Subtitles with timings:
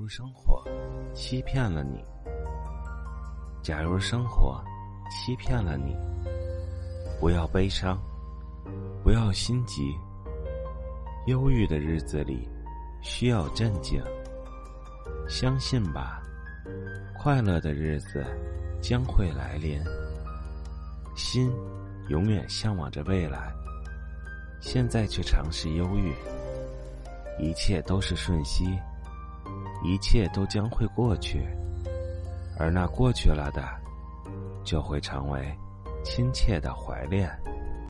[0.00, 0.62] 如生活
[1.12, 2.04] 欺骗了你，
[3.60, 4.62] 假如生活
[5.10, 5.96] 欺骗了你，
[7.18, 7.98] 不要悲伤，
[9.02, 9.92] 不要心急。
[11.26, 12.48] 忧郁的日子里
[13.02, 14.00] 需要镇静，
[15.28, 16.22] 相信吧，
[17.18, 18.24] 快乐的日子
[18.80, 19.82] 将会来临。
[21.16, 21.52] 心
[22.08, 23.52] 永远向往着未来，
[24.60, 26.14] 现在却尝试忧郁，
[27.40, 28.78] 一切都是瞬息。
[29.82, 31.46] 一切都将会过去，
[32.58, 33.62] 而那过去了的，
[34.64, 35.56] 就会成为
[36.04, 37.30] 亲切的怀恋。